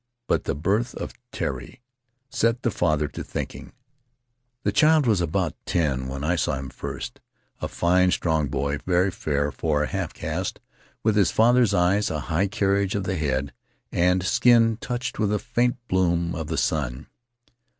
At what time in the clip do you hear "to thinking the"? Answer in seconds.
3.09-4.71